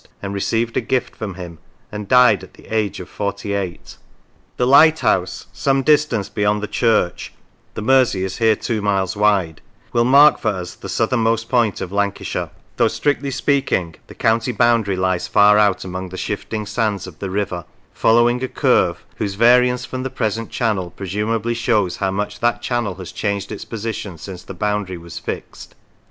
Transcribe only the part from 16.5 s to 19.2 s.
sands of the river, following a curve